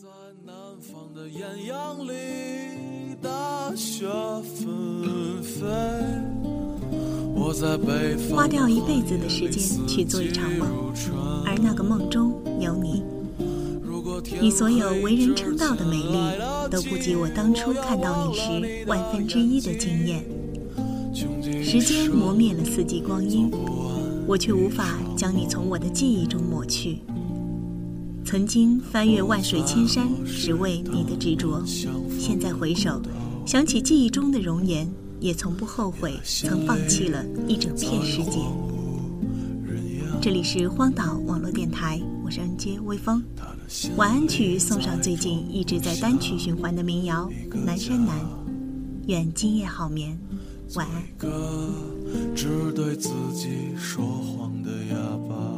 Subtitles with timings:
[0.00, 0.06] 在
[0.46, 4.06] 南方的艳阳里，大雪
[4.44, 5.66] 纷飞。
[7.34, 10.68] 我在北方花掉一辈子的时间去做一场梦，
[11.44, 13.02] 而那个梦中有你。
[14.40, 16.16] 你所有为人称道的美丽，
[16.70, 20.24] 都不及我当初看到你时万分之一的惊艳。
[21.60, 23.50] 时间磨灭了四季光阴，
[24.28, 27.00] 我却无法将你从我的记忆中抹去。
[28.28, 31.64] 曾经翻越万水千山，只为你的执着。
[31.64, 33.00] 现在回首，
[33.46, 34.86] 想起记忆中的容颜，
[35.18, 38.32] 也从不后悔曾放弃了一整片世界。
[40.20, 43.24] 这里是荒岛网络电台，我是 NJ 微风。
[43.96, 47.30] 晚安曲送上最近一直在单曲循环的民谣
[47.64, 48.14] 《南山南》，
[49.06, 50.18] 愿今夜好眠，
[50.74, 51.02] 晚安。
[52.34, 55.57] 只对自己说谎的哑巴。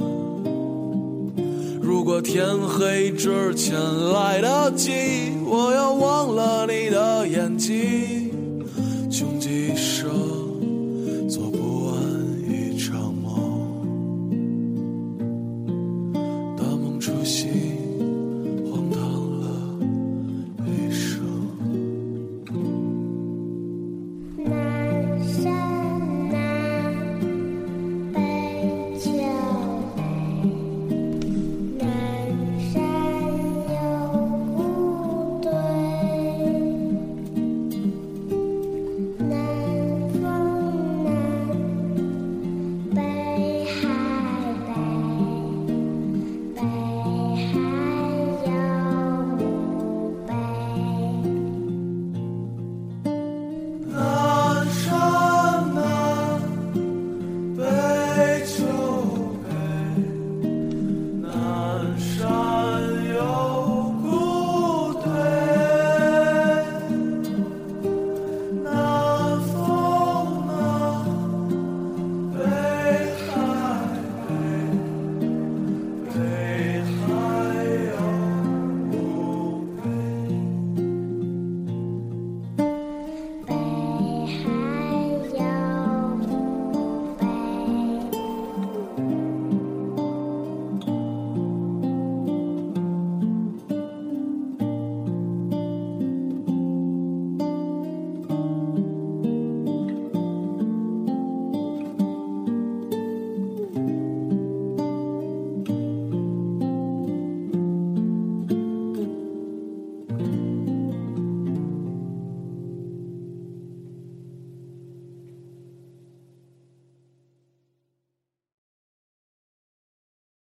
[1.91, 3.75] 如果天黑之前
[4.13, 8.20] 来得及，我要忘了你的眼睛。